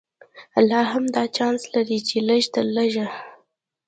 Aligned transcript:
لا 0.69 0.81
هم 0.91 1.05
دا 1.15 1.23
چانس 1.35 1.61
لري 1.75 1.99
چې 2.07 2.17
لږ 2.27 2.43
تر 2.53 2.65
لږه. 2.77 3.07